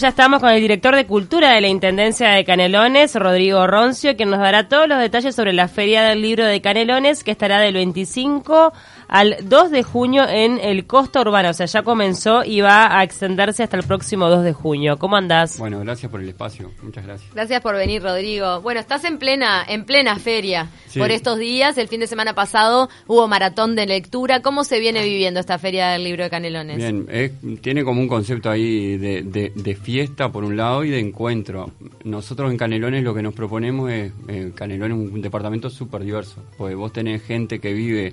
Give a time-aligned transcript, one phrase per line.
[0.00, 4.30] Ya estamos con el director de Cultura de la Intendencia de Canelones, Rodrigo Roncio, quien
[4.30, 7.74] nos dará todos los detalles sobre la Feria del Libro de Canelones, que estará del
[7.74, 8.72] 25
[9.08, 11.50] al 2 de junio en el Costa Urbano.
[11.50, 14.98] O sea, ya comenzó y va a extenderse hasta el próximo 2 de junio.
[14.98, 15.58] ¿Cómo andás?
[15.58, 16.70] Bueno, gracias por el espacio.
[16.82, 17.34] Muchas gracias.
[17.34, 18.60] Gracias por venir, Rodrigo.
[18.60, 21.76] Bueno, estás en plena, en plena feria por estos días.
[21.78, 24.40] El fin de semana pasado hubo maratón de lectura.
[24.40, 26.76] ¿Cómo se viene viviendo esta Feria del Libro de Canelones?
[26.76, 31.72] Bien, tiene como un concepto ahí de, de fiesta por un lado y de encuentro.
[32.04, 36.42] Nosotros en Canelones lo que nos proponemos es, eh, Canelones es un departamento súper diverso,
[36.56, 38.12] porque vos tenés gente que vive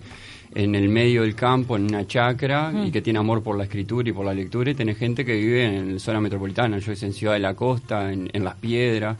[0.53, 4.09] en el medio del campo, en una chacra, y que tiene amor por la escritura
[4.09, 7.13] y por la lectura, y tenés gente que vive en la zona metropolitana, yo en
[7.13, 9.17] Ciudad de la Costa, en, en Las Piedras,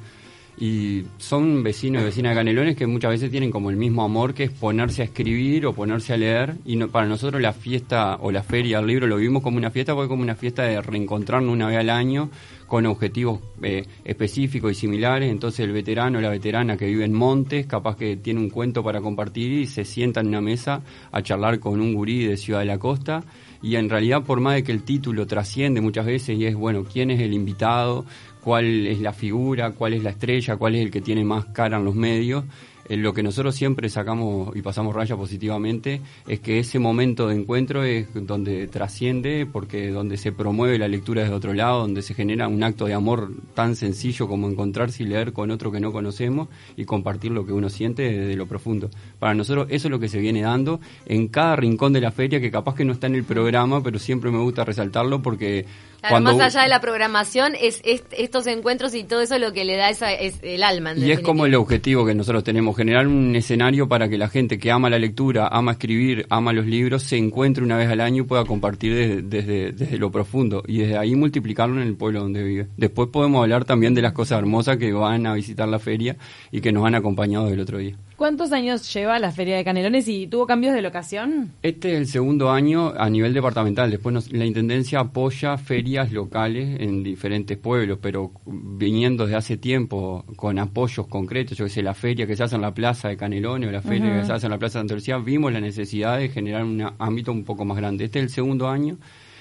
[0.58, 4.34] y son vecinos y vecinas de Canelones que muchas veces tienen como el mismo amor
[4.34, 6.56] que es ponerse a escribir o ponerse a leer.
[6.66, 9.94] Y para nosotros la fiesta o la feria del libro lo vivimos como una fiesta
[9.94, 12.30] porque como una fiesta de reencontrarnos una vez al año
[12.68, 15.30] con objetivos eh, específicos y similares.
[15.30, 18.82] Entonces el veterano o la veterana que vive en Montes capaz que tiene un cuento
[18.82, 22.60] para compartir y se sienta en una mesa a charlar con un gurí de Ciudad
[22.60, 23.24] de la Costa.
[23.62, 26.86] Y en realidad por más de que el título trasciende muchas veces y es bueno
[26.86, 28.06] quién es el invitado
[28.46, 31.78] cuál es la figura, cuál es la estrella, cuál es el que tiene más cara
[31.78, 32.44] en los medios.
[32.88, 37.36] Eh, lo que nosotros siempre sacamos y pasamos raya positivamente es que ese momento de
[37.36, 42.14] encuentro es donde trasciende, porque donde se promueve la lectura desde otro lado, donde se
[42.14, 45.92] genera un acto de amor tan sencillo como encontrarse y leer con otro que no
[45.92, 48.92] conocemos y compartir lo que uno siente desde lo profundo.
[49.18, 52.40] Para nosotros eso es lo que se viene dando en cada rincón de la feria,
[52.40, 55.66] que capaz que no está en el programa, pero siempre me gusta resaltarlo porque
[56.22, 59.90] más allá de la programación, es, estos encuentros y todo eso lo que le da
[59.90, 60.94] esa, es el alma.
[60.96, 64.58] y es como el objetivo que nosotros tenemos, generar un escenario para que la gente
[64.58, 68.24] que ama la lectura, ama escribir, ama los libros, se encuentre una vez al año
[68.24, 72.44] y pueda compartir desde, desde, lo profundo y desde ahí multiplicarlo en el pueblo donde
[72.44, 72.68] vive.
[72.78, 76.18] Después podemos hablar también de las cosas hermosas que van a visitar la feria
[76.52, 77.96] y que nos han acompañado el otro día.
[78.16, 81.52] ¿Cuántos años lleva la Feria de Canelones y tuvo cambios de locación?
[81.62, 83.92] Este es el segundo año a nivel departamental.
[83.92, 90.58] Después la Intendencia apoya ferias locales en diferentes pueblos, pero viniendo desde hace tiempo con
[90.60, 93.68] apoyos concretos, yo que sé, la feria que se hace en la Plaza de Canelones
[93.68, 96.30] o la feria que se hace en la Plaza de Andalucía, vimos la necesidad de
[96.30, 98.06] generar un ámbito un poco más grande.
[98.06, 98.98] Este es el segundo año.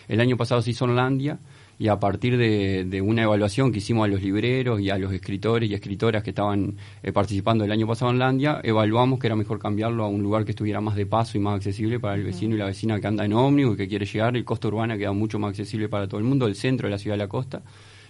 [0.09, 1.39] El año pasado se hizo en Landia
[1.79, 5.69] y a partir de, una evaluación que hicimos a los libreros y a los escritores
[5.69, 9.59] y escritoras que estaban eh, participando el año pasado en Landia, evaluamos que era mejor
[9.59, 12.55] cambiarlo a un lugar que estuviera más de paso y más accesible para el vecino
[12.55, 15.13] y la vecina que anda en ómnibus y que quiere llegar, el costo urbano queda
[15.13, 17.63] mucho más accesible para todo el mundo, el centro de la ciudad de la costa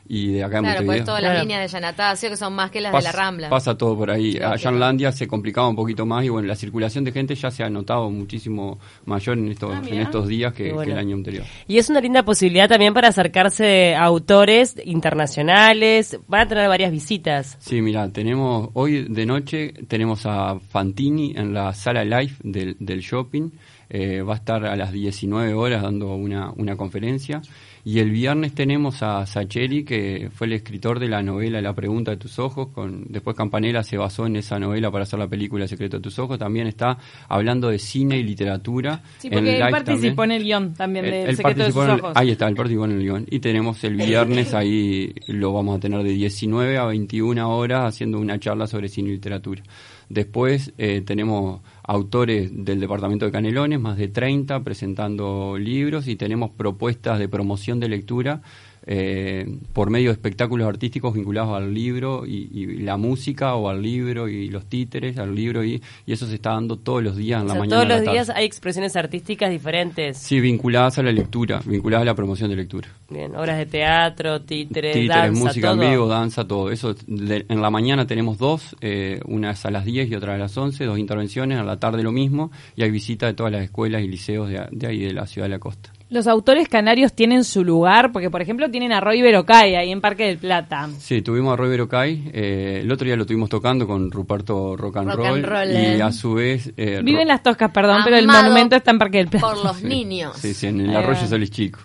[0.07, 2.81] y de acá en Claro, pues todas las líneas de Yanatacio que son más que
[2.81, 3.49] las de la Rambla.
[3.49, 4.39] Pasa todo por ahí.
[4.39, 7.51] Allá en Landia se complicaba un poquito más y bueno, la circulación de gente ya
[7.51, 11.45] se ha notado muchísimo mayor en estos, ah, en estos días que, el año anterior.
[11.67, 16.19] Y es una linda posibilidad también para acercarse a autores internacionales.
[16.29, 17.57] Van a tener varias visitas.
[17.61, 23.01] Sí, mira, tenemos hoy de noche tenemos a Fantini en la sala live del, del
[23.01, 23.51] shopping.
[23.89, 27.43] Eh, va a estar a las 19 horas dando una, una conferencia.
[27.87, 32.13] Y el viernes tenemos a Sacheri, que fue el escritor de la novela La pregunta
[32.13, 32.69] de tus ojos.
[32.69, 36.03] Con, después Campanella se basó en esa novela para hacer la película El secreto de
[36.03, 36.39] tus ojos.
[36.39, 36.97] También está
[37.29, 39.03] hablando de cine y literatura.
[39.19, 42.13] Sí, porque él participó en el guion también de El secreto de tus ojos.
[42.15, 43.27] ahí está, él participó en el guion.
[43.31, 48.19] Y tenemos el viernes, ahí lo vamos a tener de 19 a 21 horas haciendo
[48.19, 49.63] una charla sobre cine y literatura.
[50.09, 56.51] Después eh, tenemos autores del departamento de Canelones, más de 30 presentando libros y tenemos
[56.51, 58.41] propuestas de promoción de lectura
[58.87, 64.29] eh, por medio de espectáculos artísticos vinculados al libro y, la música o al libro
[64.29, 67.55] y los títeres al libro y, eso se está dando todos los días en la
[67.55, 67.83] mañana.
[67.83, 70.19] Todos los días hay expresiones artísticas diferentes.
[70.19, 72.89] Sí, vinculadas a la lectura, vinculadas a la promoción de lectura.
[73.09, 76.71] Bien, obras de teatro, títeres, títeres música en vivo, danza, todo.
[76.71, 80.39] Eso en la mañana tenemos dos, eh, una es a las 10 y otra a
[80.39, 83.63] las 11, dos intervenciones, a la tarde lo mismo y hay visita de todas las
[83.63, 85.94] escuelas y liceos de, de ahí de la ciudad de la costa.
[86.11, 90.01] Los autores canarios tienen su lugar, porque por ejemplo tienen a Roy Berocay ahí en
[90.01, 90.89] Parque del Plata.
[90.99, 94.99] Sí, tuvimos a Roy Berocay, eh, el otro día lo tuvimos tocando con Ruperto Rock
[94.99, 96.73] and Roll, y a su vez...
[96.77, 99.47] Eh, Viven las Toscas, perdón, pero el monumento está en Parque del Plata.
[99.47, 100.37] Por los niños.
[100.37, 101.81] Sí, sí, en el Arroyo Solís Chico.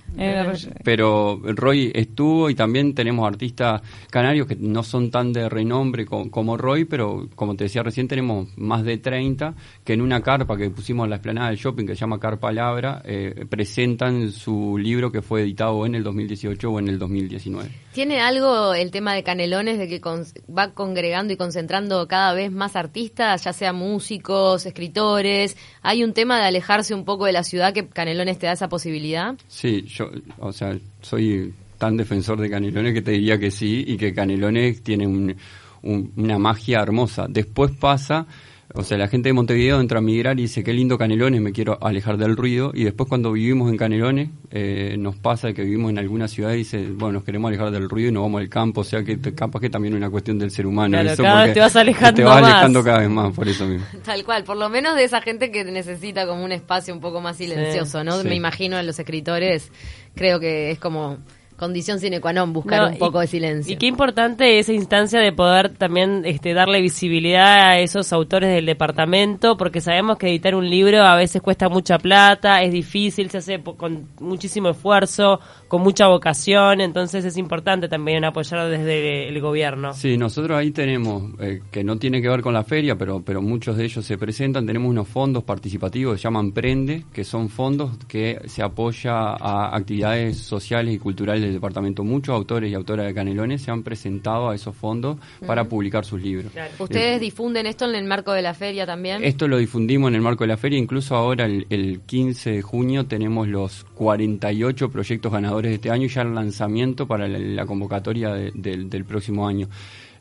[0.83, 6.57] Pero Roy estuvo y también tenemos artistas canarios que no son tan de renombre como,
[6.57, 10.69] Roy, pero como te decía recién, tenemos más de 30 que en una carpa que
[10.69, 15.11] pusimos en la explanada del shopping que se llama Carpa Labra, eh, presentan su libro
[15.11, 17.69] que fue editado en el 2018 o en el 2019.
[17.93, 22.75] ¿Tiene algo el tema de Canelones de que va congregando y concentrando cada vez más
[22.75, 25.57] artistas, ya sea músicos, escritores?
[25.81, 28.69] ¿Hay un tema de alejarse un poco de la ciudad que Canelones te da esa
[28.69, 29.35] posibilidad?
[29.47, 30.08] Sí, yo,
[30.39, 34.83] o sea, soy tan defensor de Canelones que te diría que sí y que Canelones
[34.83, 35.35] tiene
[35.81, 37.27] una magia hermosa.
[37.29, 38.27] Después pasa
[38.75, 41.51] o sea, la gente de Montevideo entra a migrar y dice, qué lindo Canelones, me
[41.51, 42.71] quiero alejar del ruido.
[42.73, 46.57] Y después cuando vivimos en Canelones, eh, nos pasa que vivimos en alguna ciudad y
[46.57, 48.81] dice, bueno, nos queremos alejar del ruido y nos vamos al campo.
[48.81, 50.99] O sea, que capaz que también es una cuestión del ser humano.
[50.99, 53.85] eso cada vez te vas alejando Te vas alejando cada vez más, por eso mismo.
[54.05, 57.21] Tal cual, por lo menos de esa gente que necesita como un espacio un poco
[57.21, 58.23] más silencioso, ¿no?
[58.23, 59.71] Me imagino a los escritores,
[60.13, 61.17] creo que es como
[61.59, 63.73] condición sine qua non buscar un poco de silencio.
[63.73, 68.65] Y qué importante esa instancia de poder también este, darle visibilidad a esos autores del
[68.65, 73.39] departamento, porque sabemos que editar un libro a veces cuesta mucha plata, es difícil, se
[73.39, 79.93] hace con muchísimo esfuerzo, con mucha vocación, entonces es importante también apoyar desde el gobierno.
[79.93, 83.41] Sí, nosotros ahí tenemos, eh, que no tiene que ver con la feria, pero, pero
[83.41, 87.49] muchos de ellos se presentan, tenemos unos fondos participativos que se llaman Prende, que son
[87.49, 92.03] fondos que se apoya a actividades sociales y culturales departamento.
[92.03, 96.21] Muchos autores y autoras de Canelones se han presentado a esos fondos para publicar sus
[96.21, 96.51] libros.
[96.77, 99.23] ¿Ustedes eh, difunden esto en el marco de la feria también?
[99.23, 103.05] Esto lo difundimos en el marco de la feria, incluso ahora el, 15 de junio
[103.05, 108.33] tenemos los 48 proyectos ganadores de este año y ya el lanzamiento para la, convocatoria
[108.33, 109.67] del próximo año.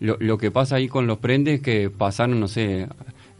[0.00, 2.86] Lo, lo, que pasa ahí con los prendes es que pasaron, no sé,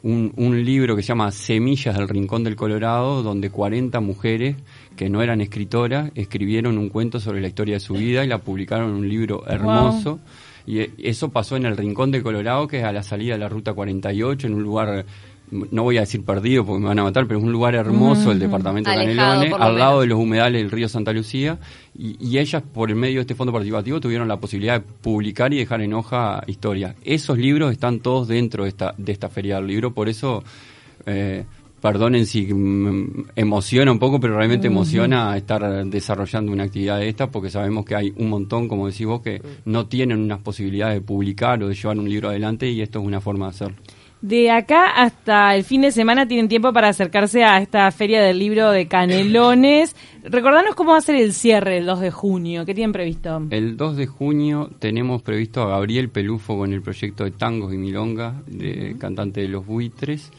[0.03, 4.57] un, un, libro que se llama Semillas del Rincón del Colorado, donde 40 mujeres
[4.99, 8.39] que no eran escritoras escribieron un cuento sobre la historia de su vida y la
[8.39, 10.19] publicaron en un libro hermoso.
[10.67, 13.49] Y eso pasó en el Rincón del Colorado, que es a la salida de la
[13.49, 15.07] Ruta 48, en un lugar
[15.51, 18.33] no voy a decir perdido porque me van a matar, pero es un lugar hermoso,
[18.33, 21.59] el departamento de Canelones, al lado de los humedales del río Santa Lucía,
[21.97, 25.59] y, ellas, por el medio de este fondo participativo, tuvieron la posibilidad de publicar y
[25.59, 26.97] dejar en hoja historia.
[27.03, 30.45] Esos libros están todos dentro de esta, de esta feria del libro, por eso,
[31.07, 31.45] eh,
[31.81, 32.49] perdonen si
[33.37, 37.95] emociona un poco, pero realmente emociona estar desarrollando una actividad de esta, porque sabemos que
[37.95, 41.75] hay un montón, como decís vos, que no tienen unas posibilidades de publicar o de
[41.75, 43.77] llevar un libro adelante, y esto es una forma de hacerlo.
[44.21, 48.41] De acá hasta el fin de semana tienen tiempo para acercarse a esta feria del
[48.41, 49.95] libro de Canelones.
[50.25, 52.67] Recordanos cómo va a ser el cierre el 2 de junio.
[52.67, 53.41] ¿Qué tienen previsto?
[53.51, 57.77] El 2 de junio tenemos previsto a Gabriel Pelufo con el proyecto de tangos y
[57.77, 60.33] milonga, de, cantante de Los Buitres.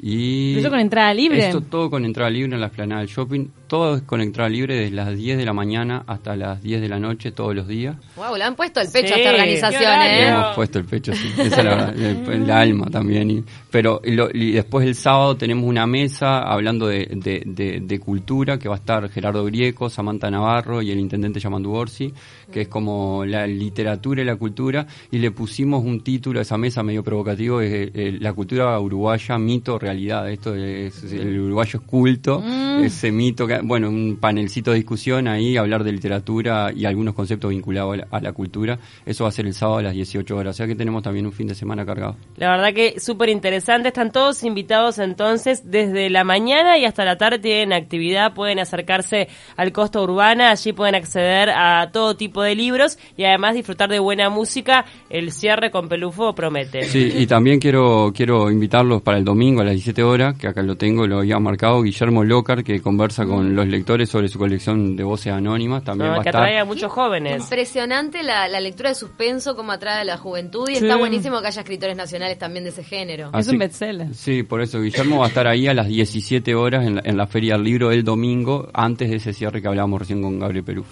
[0.00, 1.46] Y ¿Eso con entrada libre?
[1.46, 3.48] Esto todo con entrada libre en la esplanada del shopping.
[3.66, 6.88] Todo es con entrada libre desde las 10 de la mañana hasta las 10 de
[6.88, 7.96] la noche todos los días.
[8.14, 10.08] Wow, le han puesto el pecho a esta organización, ¿eh?
[10.08, 11.32] Le hemos puesto el pecho, sí.
[11.36, 11.88] Esa es la,
[12.32, 13.30] el, alma también.
[13.30, 18.68] Y, pero y, después el sábado tenemos una mesa hablando de, de, de, cultura que
[18.68, 22.12] va a estar Gerardo Grieco, Samantha Navarro y el intendente Yamandu Borsi,
[22.52, 24.86] que es como la literatura y la cultura.
[25.10, 29.38] Y le pusimos un título a esa mesa medio provocativo, es, eh, la cultura uruguaya,
[29.38, 30.30] mito, realidad.
[30.30, 32.84] Esto es, el uruguayo es culto, mm.
[32.84, 37.50] ese mito que bueno, un panelcito de discusión ahí, hablar de literatura y algunos conceptos
[37.50, 38.78] vinculados a la, cultura.
[39.04, 41.26] Eso va a ser el sábado a las 18 horas, o sea que tenemos también
[41.26, 42.16] un fin de semana cargado.
[42.36, 47.16] La verdad que súper interesante, están todos invitados entonces desde la mañana y hasta la
[47.16, 52.54] tarde tienen actividad, pueden acercarse al Costa Urbana, allí pueden acceder a todo tipo de
[52.54, 54.84] libros y además disfrutar de buena música.
[55.08, 56.84] El cierre con Pelufo promete.
[56.84, 60.62] Sí, y también quiero quiero invitarlos para el domingo a las 17 horas, que acá
[60.62, 64.96] lo tengo, lo había marcado Guillermo Lócar, que conversa con los lectores sobre su colección
[64.96, 65.84] de voces anónimas.
[65.84, 66.42] También va que a estar.
[66.42, 67.42] atrae a muchos jóvenes.
[67.42, 70.68] Impresionante la, lectura de suspenso, como atrae a la juventud.
[70.68, 73.30] Y está buenísimo que haya escritores nacionales también de ese género.
[73.36, 74.14] es un bestseller.
[74.14, 77.16] Sí, por eso Guillermo va a estar ahí a las 17 horas en la, en
[77.16, 80.64] la Feria del Libro el domingo, antes de ese cierre que hablábamos recién con Gabriel
[80.64, 80.84] Perú.